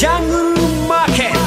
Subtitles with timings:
[0.00, 1.38] ジャングルマーケット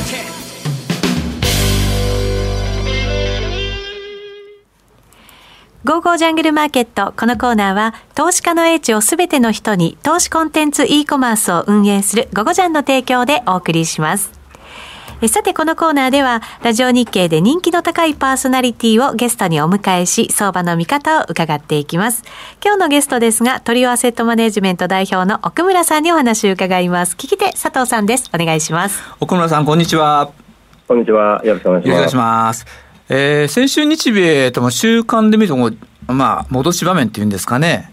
[5.84, 7.16] ゴーゴージャングルマーケット。
[7.18, 14.43] このコーナーは、投資家の英知をすべての人に、投資コンテンツ e コマースを運営するゴゴジャンの提供でお送りします。
[15.24, 22.24] えさて、このコーナーでは、ラジオ日経で人気の高いパーソナリティをゲストにお迎えし、相場の見方を伺っていきます。
[22.62, 27.14] 今日のゲストですが、トリオアセットマネジメント代表の奥村さんにお話を伺います。
[27.14, 28.30] 聞き手、佐藤さんです。
[28.34, 29.02] お願いします。
[29.22, 30.30] 奥村さん、こんにちは。
[30.90, 31.42] こんにちは。
[31.46, 31.96] よろしくお願いします。
[31.96, 32.66] お願いします。
[33.08, 37.93] えー、先週日米とも週間で見るともう、まあ、戻し場面っていうんですかね。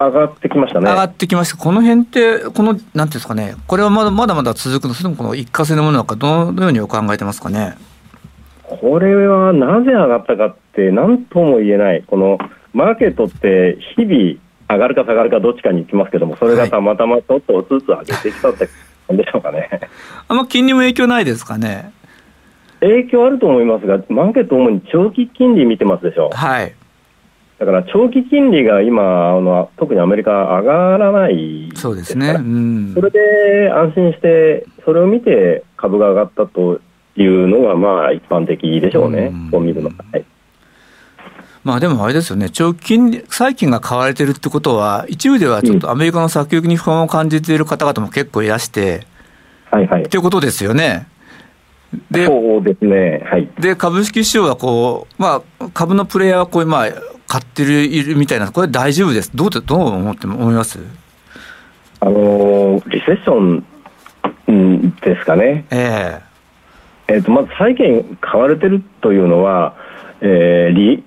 [0.00, 0.88] 上がってきましたね。
[0.90, 1.56] 上がってきました。
[1.56, 3.54] この辺って、この、なんていうんですかね。
[3.66, 7.74] これはまだまだまだ続くの、それともこの一過性のものなのか、どのようにお考えてますかね？
[8.62, 12.04] これはなぜ上がったかって、なんとも言えない。
[12.06, 12.38] この
[12.72, 14.38] マーケットって日々
[14.70, 18.68] 上がるか下がるかどっちかに行きますけども、それがたまたまちょっとずつ上げてきたって
[19.08, 19.68] なんでしょうかね。
[20.28, 21.90] あんま金利も影響ないですかね？
[22.80, 26.30] 影響あると思いますが、マーケット主に長期金利見てますでしょ？
[26.32, 26.74] はい。
[27.58, 32.36] だから長期金利が今、あの特にアメリカ上がらないそうですね。
[32.38, 33.00] うんそ。
[33.00, 36.80] れで安心して、それを見て株が上がったと
[37.16, 40.04] いうのが、まあ、一般的でしょうねうん、見るのが。
[40.12, 40.24] はい
[41.64, 49.06] まあでもあれですよね、長期金利、債券が買われてるってことは、一部ではちょっとアメリカの先行きに不安を感じている方々も結構いらして、
[49.70, 51.08] はいはいっていうことですよね。
[52.10, 53.50] で、そうですね、はい。
[53.58, 56.88] で、株式市場はこう、まあ、株のプレイヤーはこう、まあ、
[57.28, 59.30] 買ってる、いるみたいな、これ大丈夫です。
[59.36, 60.80] どうで、どう思って思います？
[62.00, 63.64] あのーリセッション
[64.48, 66.20] うんですかね、え
[67.08, 69.74] えー、とまず債券買われてるというのは、
[70.20, 71.04] えー利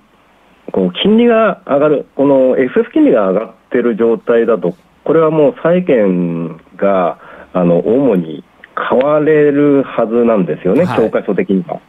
[0.70, 7.18] こう金利が上がる、この FF 金利が上がってる状態だと、これはもう債券が
[7.52, 11.80] あの主に買われるはずなんですよね、はい教科書的には。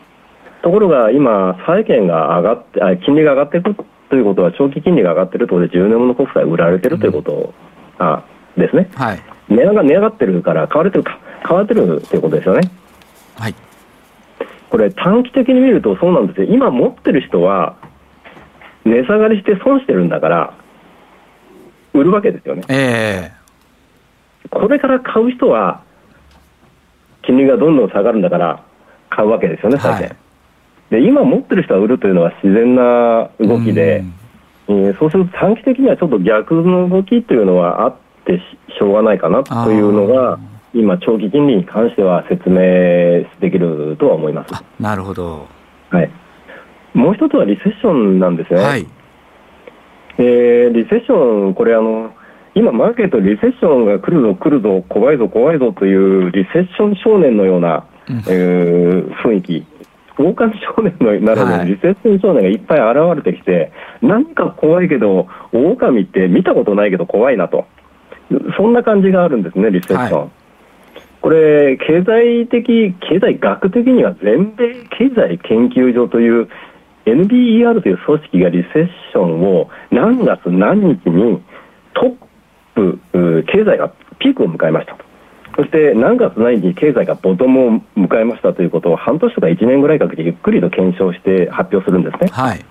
[0.64, 3.76] ところが今、債券が上がって、あ金利が上がっていく
[4.14, 7.52] ということは、長期金利が上がってるということで、10年物国債売られてるということ、
[7.98, 8.24] あ
[8.56, 8.88] ですね。
[8.94, 9.24] えはい。
[9.50, 11.18] 値上が値上がってるから買われてるか。
[11.42, 12.70] 買われてるっていうことですよね。
[13.40, 13.56] はい。
[14.70, 16.48] これ短期的に見るとそうなんですよ。
[16.48, 17.76] 今持ってる人は
[18.86, 20.54] 値下がりして損してるんだから
[21.94, 22.62] 売るわけですよね。
[22.70, 23.32] え
[24.52, 25.82] これから買う人は
[27.24, 28.64] 金利がどんどん下がるんだから
[29.10, 30.23] 買うわけですよね債券、はい
[30.90, 34.14] で今持ってる人は売るというのは自然なえ動きで、うん
[34.68, 37.96] えーそうすると短期的にはちょっと逆の動きというのはあっ
[38.26, 38.42] てし
[38.78, 40.40] しょうがないかなというのが、
[40.74, 42.56] 今、長期金利に関しては説明
[43.40, 44.56] できるとは思います。
[44.56, 45.48] あ、なるほど。
[45.90, 46.10] はい、
[46.94, 48.60] もう一つはリセッションなんですね。
[48.60, 48.88] はい。
[50.18, 52.12] えーリセッション、これあの、
[52.56, 59.66] 今、マーケット、リセッションが来るぞ、来るぞ、怖いぞ、怖いぞというリセッション少年のような、うんえー雰囲気、
[60.18, 67.66] 狼少年のならぬ、はいリセッション少年がいっぱい現れてきて、何か怖いけど、狼って見たことないけど怖いなと、
[68.58, 70.20] そんな感じがあるんですね、リセッション。
[70.22, 70.30] は
[71.24, 76.50] これ、経済的、経済学的には全米経済研究所という
[77.06, 81.42] NBER という組織がリセッションを何月何日に
[81.94, 82.16] トッ
[82.76, 85.13] プ、う経済がピークを迎えましたと。
[85.56, 92.30] そして何月何日に経済がボトムを迎えましたということを半年とか1年ぐらいかけてゆっくりと検証して発表するんですね。
[92.32, 92.66] はい。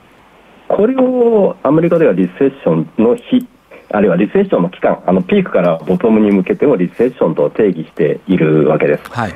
[0.69, 3.47] これをアメリカではリセッションの日、
[3.91, 9.11] あるいはリセッションの期間、あのピークからボトムに向けてをリセッションと定義しているわけです。
[9.11, 9.35] はい。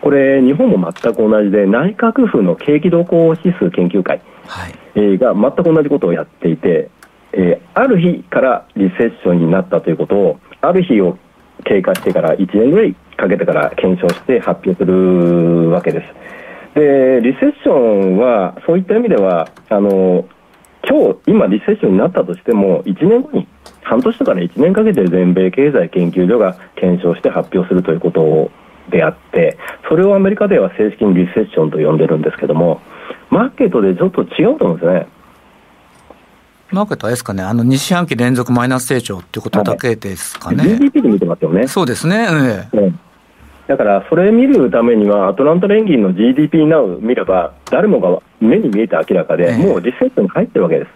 [0.00, 4.20] これ、日本も全く同じで、内閣府の景気動向指数研究会
[4.96, 6.90] が全く同じことをやっていて、
[7.32, 11.16] えーある日からリセッションになったということを、ある日を
[11.64, 16.22] 経過してから1年ぐらいかけてから検証して発表するわけです。
[16.74, 20.24] で、リセッションは、そういった意味では、あの、
[20.88, 23.46] 今日、今リセッションになったとしても、1年後に、
[23.82, 28.50] 半年とかね、1年かけて全米経済研究所が検証して発表するということ
[28.90, 32.80] であって、それをアメリカでは正式にリセッションと呼んでるんですけども、
[33.30, 35.06] マーケットでちょっと違うと思うんですね。
[36.72, 40.64] マーケットはですかね、あの、2四半期連続マイナス成長っていうことだけですかね。
[40.64, 41.68] GDP で見てますよね。
[41.68, 42.26] そうですね。
[42.30, 42.98] ええうん
[43.68, 50.88] だから、それ見るためには、アトランタ連銀の GDP ナウ見れば、誰もが目に見えて明らかで、ええもうリセットに入ってるわけです。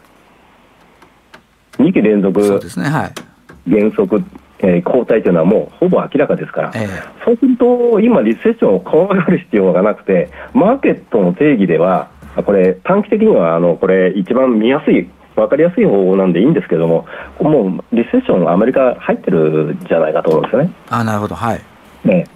[1.78, 2.88] 2期連続そうですね。
[2.88, 3.70] はい。
[3.70, 4.22] 減速、
[4.58, 6.88] えー後退というのはもうほぼ明らかですから、ええ
[7.24, 17.06] そうすると、今、リセッションを怖がる必要がなくて、マーケットの定義では、あこれ、短期的にはあのこれ、一番見やすい、分かりやすい方法なんでいいんですけども、
[17.40, 20.70] もうリセッション、アメリカ入ってるんじゃないかと思うんですよね。
[20.88, 21.34] あ、なるほど。
[21.34, 21.60] はい。
[22.04, 22.26] ね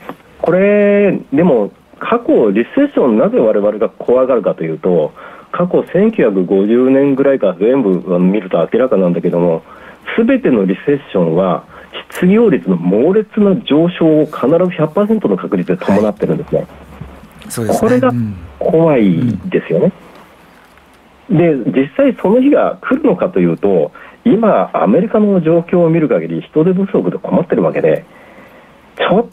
[0.41, 5.13] これ、でも、過去、リセッション、なぜ我々が怖がるかというと、
[5.53, 9.63] 過去1950年ぐらいから全部見ると明らかなんだけども、
[10.17, 11.65] すべてのリセッションは、
[12.13, 16.67] 失業率の猛烈な上昇を必ず100%の確率で伴ってるんですね。
[17.49, 18.13] そうですねこれが
[18.59, 19.93] 怖いですよね。
[21.31, 23.93] で、実際その日が来るのかというと、
[24.25, 28.05] 今、アメリカの状況を見る限り、人手不足で困ってるわけで、
[28.99, 29.27] ちょっ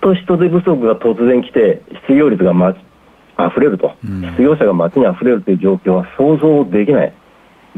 [0.00, 7.12] と人手不足が突然来て、失業率が、ま、溢れると、うん失業者が街に溢れるという状況は想像できない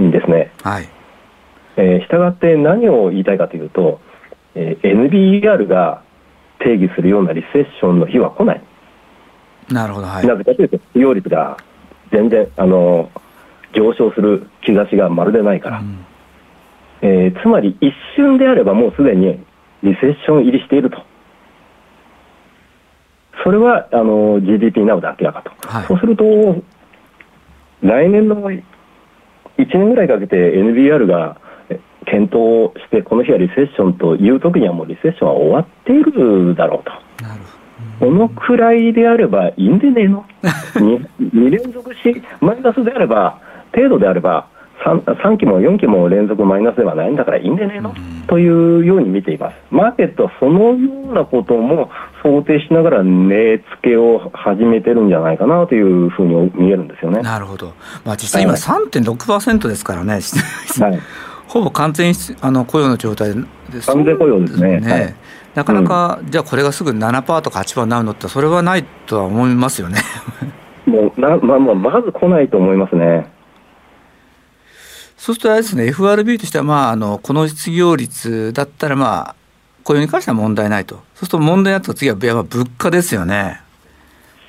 [0.01, 0.53] んですね。
[0.63, 0.89] はい。
[1.77, 4.01] えー、したがって何を言いたいかというと、
[4.55, 6.03] えー NBER が
[6.59, 8.63] 定義するようなリセッションの日は来ない。
[9.71, 10.07] なるほど。
[10.07, 10.27] はい。
[10.27, 11.57] なぜかというと、失業率が
[12.13, 13.11] 全然あの
[13.75, 16.07] 上昇する兆しがまるでないから、うん
[17.03, 19.45] えーつまり一瞬であればもうすでに
[19.83, 21.03] リセッション入りしていると。
[23.45, 25.69] それはあの GDP などで明らかと。
[25.69, 26.25] はいそうすると、
[27.83, 28.63] 来年の1
[29.59, 37.25] 年ぐらいかけて NBR がえ検討して、この日はリセッションという時にはもうリセッションは終わっているだろうと。
[37.25, 37.41] なる
[37.99, 40.25] このくらいであればいいんでねえの
[40.75, 43.41] ？2, 連続し、マイナスであれば、
[43.75, 44.49] 程度であれば
[44.85, 47.95] 3、3期も4期も連続マイナスではないんだからいいんでねえの、
[48.27, 49.57] というように見ています。
[49.71, 51.91] マーケットはそのようなことも
[52.23, 57.23] 想定しながら値付けを始めてるんじゃないかなというふうに見えるんですよね。
[57.23, 57.73] なるほど。
[58.05, 60.15] まあ実際今はい3.6%ですからね。
[60.15, 60.21] はい
[61.47, 63.35] ほぼ完全にあの雇用の状態で
[63.85, 65.15] 完全雇用ですねはい
[65.55, 69.99] なかなか、じゃあこれがすぐ7%とか8%になるのって、それはないとは思いますよね。
[70.87, 73.31] もうなまあまあ、まず来ないと思いますね。
[75.23, 79.35] そうするとあれですね、FRB としては、まあ、あのこの失業率だったら、まあ、
[79.85, 83.61] 雇用に関しては問題ないと、そうすると問題になった次はやっぱ物価ですよね。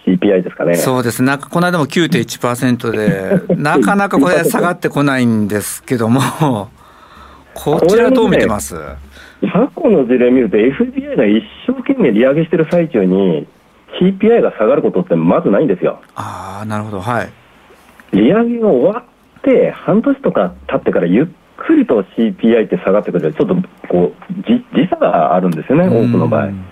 [0.08, 0.74] CPI ですかね。
[0.74, 6.72] そうですなんかこの間も9.1%で、 なかなかこれ、下がってこないんですけども、
[7.54, 8.74] こちらどう見てます？
[8.74, 13.46] 過去の事例見ると FDI が一生懸命利上げしてる最中に
[14.02, 16.02] CPI が下がることってまずないんですよ。
[16.16, 17.30] ああ、なるほど、はい。
[18.12, 19.04] 利上げが終わ
[19.44, 21.25] って半年とか経ってからゆっ
[21.57, 23.56] くりと CPI って下がってくるちょっと
[23.90, 26.45] こうじ時差があるんですよね、多くの場合。
[26.48, 26.50] う。
[26.51, 26.66] ん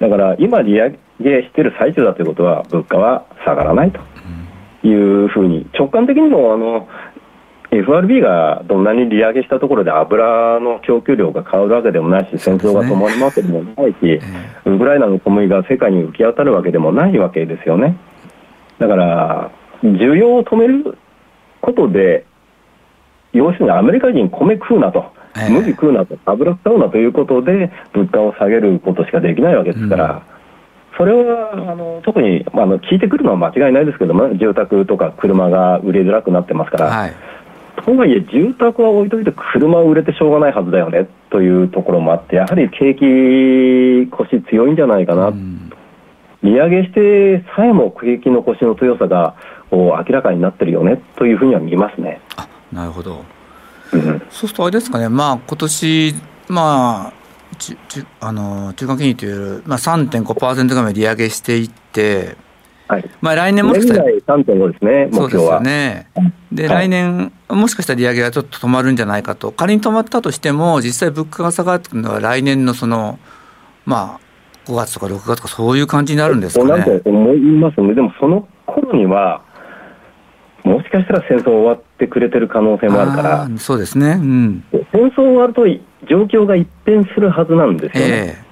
[0.00, 0.90] だから今利上
[1.20, 4.00] げしてる最中だということは物価は下がらないと。
[4.82, 6.88] いうふうに直感的にもあの
[7.70, 14.20] FRB がどんなに利上げしたところで油の供給量が変わるわけでもないし戦争が止まるわけでもないし、え。
[14.64, 17.96] ウクライナの小麦が世界に浮き当たるわけでもないわけですよね。
[18.78, 19.50] だから
[19.84, 20.96] 需要を止める
[21.60, 22.24] ことで
[23.32, 25.48] 要するにアメリカ人米食うなとええ。
[25.48, 30.22] 麦食うなと油使うなということで物価を下げることしかできないわけですから、
[30.96, 37.14] それはあの特に、まあ、あの聞いてくるのは間違いないですけども、住宅とか車が売れづらくなってますから、はい。
[37.84, 45.70] とはいえ、住宅は置いといて、車は売れてしょうがないはずだよねというところもあって、やはり景気、腰強いんじゃないかな、うん。
[46.42, 49.36] 利上げしてさえも景気の腰の強さが
[49.76, 52.20] 明らかになってるよねというふうには見ますね。
[52.36, 53.24] あなるほど。
[53.92, 56.14] うんそうするとあれですかね、まあ今年
[56.48, 57.20] まあ
[57.58, 62.36] ちちあの中間金利という、まあ、3.5%ぐらいまで利上げしていって、
[62.90, 65.60] はい、まあ、来年もしかしたら、年内3.5ですね、そうですよ。
[65.60, 66.08] ね。
[66.50, 73.20] で、はい来年、もしかしたら利上げがちょっと止まるんじゃないかと、仮に止まったとしても、実際物価が下がってくるのは来年のその、
[73.84, 77.00] まあ、5月とか6月とか、そういう感じになるんですかそうなるね。
[77.00, 79.42] と思いますね、でもその頃には、
[80.64, 84.18] もしかしたら戦争終わってくれてる可能性もあるからそうですね。
[84.18, 84.64] うん。
[84.92, 85.66] 戦争終わると
[86.06, 88.44] 状況が一変するはずなんですよね。
[88.46, 88.50] え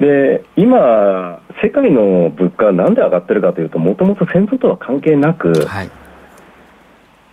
[0.00, 5.90] で今、世界の物価がなんで上がってるかというと、もともと戦争とは関係なくえ、はい。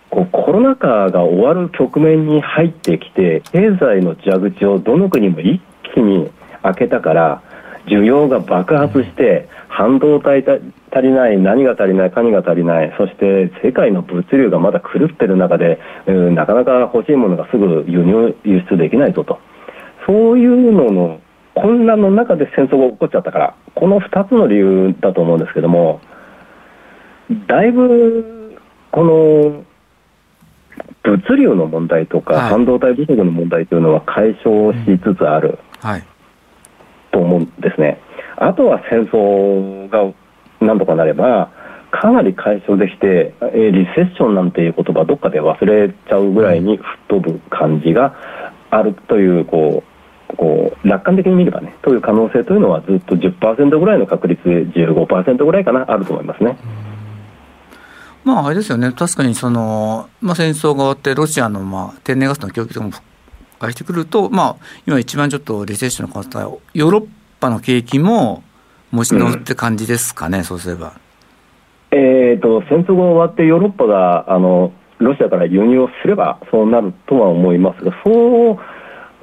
[0.08, 5.60] こうコロナ禍が終わる局面に入ってきて、経済の蛇口をどの国も一
[5.94, 6.30] 気に
[6.62, 7.42] 開けたから、
[7.86, 10.54] 需要が爆発して、半導体た
[10.90, 19.38] 足りない、何が足りない、何が足りない、そして世界の物流がまだ狂ってる中で、うんなかなか欲しいものがすぐ輸入、輸出できないぞと、
[20.06, 21.20] そういうのの
[21.54, 26.00] 混乱の中で戦争が起こっちゃったから、この2つの理由だと思うんですけども、
[27.46, 28.58] だいぶ
[28.90, 29.64] この
[31.04, 36.04] 物流の問題とか、はい半導体不足の問題というのは解消しつつあるはい。
[37.12, 38.00] と思うんですね。
[38.40, 40.12] あとは戦争が
[40.60, 41.52] 何とかなれば、
[41.90, 48.16] かなり解消できて、えーリセッションなんていう言葉どっかで忘れちゃうぐらいに吹っ飛ぶ感じが
[48.70, 49.84] あるという、こ
[50.32, 56.56] う、こう楽観的に見ればねという可能性というのはずっと10%ぐらいの確率で15%ぐらいかなあると思いますね。
[58.22, 63.04] まあ、あれですよね、確かにその、まあ、戦争が終わって、ロシアのまあ天然ガスの供給とかも復
[63.58, 64.56] 活してくると、まあ、
[64.86, 67.06] 今、一番ちょっとリセッションの方は、ヨーロッ
[67.40, 68.42] パの景気も
[68.90, 70.92] 持ち直って感じですかね、うん、そうすれば。
[71.92, 78.58] えーと、戦争が終わって、ヨーロッパがあのロシアから輸入をすればそうなるとは思いますが、そ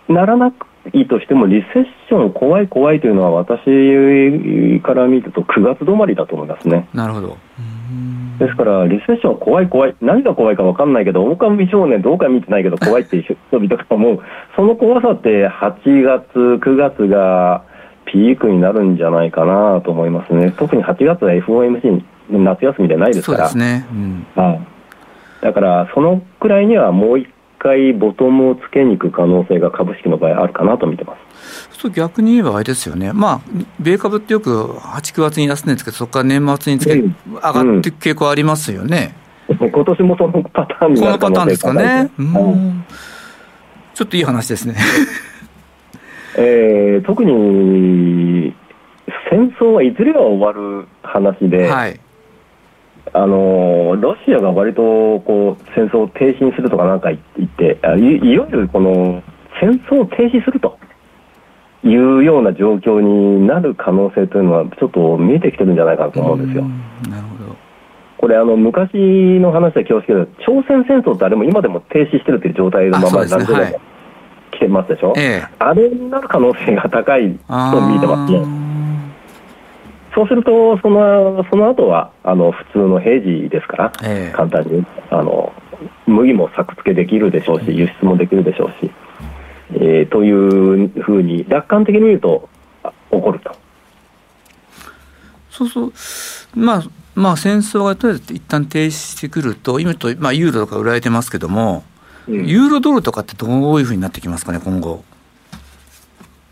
[0.10, 0.52] うならな
[0.94, 6.88] いとしても、リセッション、怖い怖いというのは、私から見ると、9月止まりだと思いますね。
[6.94, 7.38] なるほど
[8.40, 14.22] ですから、リセッション怖い怖い、何が怖いか分かんないけど、狼少年、どうか見てないけど、怖いっていう人々かも、
[14.56, 17.64] その怖さって8月、9月が
[18.12, 24.26] ピークになるんじゃないかなと思いますね、特に8月は FOMC、夏休みでないですから、そうですね、うん、
[25.42, 27.28] だから、そのくらいにはもう一
[27.60, 31.80] 回、ボトムをつけに行く可能性が株式の場合、あるかなと見てます。
[31.80, 33.42] そう逆に言えばあれですよね、まあ、
[33.80, 39.16] 米株ってよく8、9月に安値ですけど、そこから年末につけ、上がっていく傾向ありますよね。
[39.48, 42.10] 今年もそのパターンになるこのパターンですかね。
[43.94, 44.76] ちょっといい話ですね。
[46.38, 48.56] えー、特に
[49.30, 52.00] 戦争はいずれは終わる話で、はい、
[53.14, 59.24] あのロシアが割とこう戦争を停止にするとかなんか言ってい、いわゆるこの
[59.60, 60.78] 戦争を停止すると
[61.84, 66.64] いうような状況になる可能性というのは、ちょっと見えてきてるんじゃないかなと思うんですよ。
[67.10, 67.56] なるほど。
[68.18, 68.96] これあの昔
[69.40, 73.82] の話は恐縮けど、朝鮮戦争ってあれも今でも停止してるという状態のまま何十年も
[74.58, 78.46] 来てますでしょ、ええ、あれになる可能性が高いと見てますね。
[80.16, 85.54] そうすると、そのその後はあの普通の平時ですから、え、簡単にあの
[86.08, 88.92] 麦も作付けできるでしょうし、輸出もできるでしょうし。
[89.74, 92.48] えー、というふうに楽観的に見ると
[93.12, 93.56] 起こると。
[95.50, 95.94] そうそう
[96.56, 96.84] まあ
[97.16, 101.97] まあ戦争がとりあえず一旦停止してくると今と、まあ、ユーロとか売られてますけども、うん、
[102.28, 105.04] ユーロドルとかってどういうふうになってきますかね今後。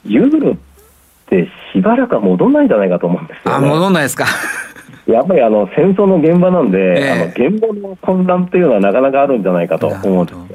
[0.05, 0.55] ユーロっ
[1.27, 4.25] てしばらくは戻らないんじゃないかと思うんですよ、ね、あ戻らないですか。
[5.07, 10.47] やっぱりあの戦争の現場なんで、えー、あの現場の混乱っていうのはなかなかあるんじゃないかと思うんですよ。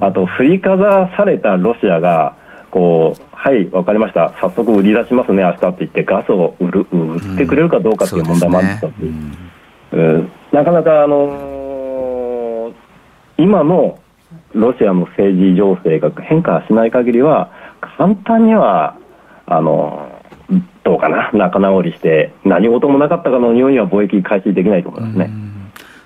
[0.00, 2.36] あと振りかざされたロシアが
[2.70, 4.32] こうはい分かりました。
[4.40, 8.92] 早速売り出しますね明日って言ってガスを売る売ってくれるかどうかっていう問題もあるんですよ、
[9.92, 12.74] うん、なかなかあのー、
[13.38, 13.98] 今の
[14.54, 17.50] ロシアの政治情勢が変化しない限りは
[17.98, 18.96] 簡単には
[19.46, 25.30] あのー、どうかな仲直りして何事もなかったかのようには貿易開始できないと思いますね。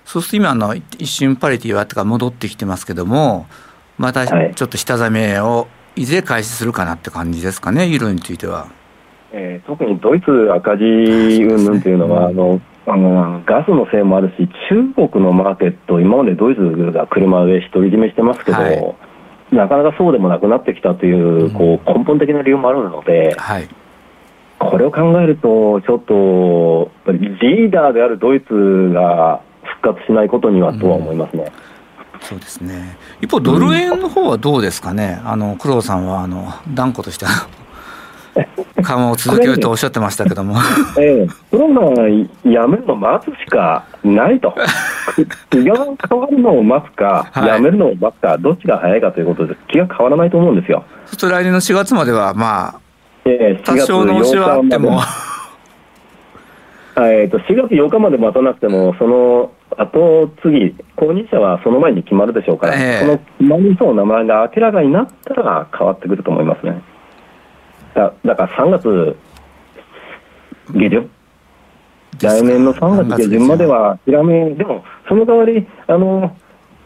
[0.04, 3.46] そうすると今の一瞬パリティはとか戻ってきてますけども
[3.98, 8.68] またちょっと下ざめをいずれ開始するかなって感じですかね、ユーロについては。
[9.32, 18.96] えー、特にドイツ赤字云々というのは、あのあのガスのせいもあるし、中国のマーケット、今までドイツが車で独り占めしてますけど、はい、
[19.54, 23.68] なかなかそうでもなくなってきたというこう根本的な理由もあるので、はい、
[24.58, 29.40] これを考えると、ちょっとリーダーであるドイツが
[29.80, 31.52] 復活しないことにはとは思いますね。
[32.14, 32.20] うん。
[32.20, 32.96] そうですね。
[33.20, 37.26] 一方、ドル円の方はどうですかね、あの工藤さんはあの断固として
[38.82, 40.56] 緩和を続けるとおっしゃってましたけども、
[40.98, 42.08] ええ、コロナ
[42.50, 44.54] やめるの待つしかないと、
[45.50, 45.74] 気が
[46.08, 50.84] 変わるのを待つか、はい、やめるのを待つか、どっちが早いかということで、気が変わらないと思うんですよ。
[51.06, 52.74] そうすると来年の4月までは、まあ、
[53.24, 55.00] ええ、多少の押しはあっても。
[57.00, 66.82] えーと、4月8日まで待たなくても、その後次、購入者はその前に決まるでしょうから、えー、その決まりそうな名前が明らかになったら変わってくると思いますね。
[67.94, 69.16] だだから3月
[70.74, 71.10] 下旬、
[72.20, 76.36] 来年の3月下旬までは諦め、でもその代わり、あの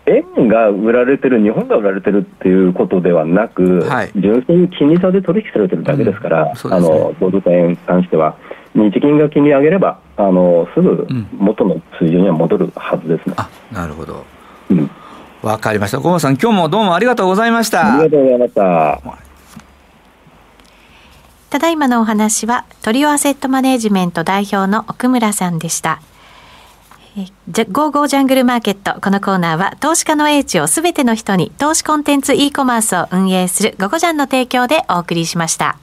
[0.06, 8.37] 円が売られてる、日本が売られてるっていうことではなく、はい、純粋に金利差で取引されてるだけですから、うんね、あのドル円に関しては。
[8.75, 11.06] 日銀が金利上げればあのすぐ
[11.37, 13.35] 元の水準には戻るはずですね。
[13.71, 14.25] うん、なるほど。
[15.42, 16.00] わ、うん、かりました。
[16.00, 17.97] 小野さん、今日もどうもありがとうございました。
[17.99, 19.31] ありがとうございました。
[21.52, 26.00] ただいまのお話は、トリオアセットマネジメント代表の奥村さんでした。
[27.47, 28.99] じゃゴーゴージャングルマーケット。
[29.02, 35.76] このコーナーは、投資家の英知をすべての人に、投資コンテンツ e コマースを運営するゴゴジャンの提供でお送りしました。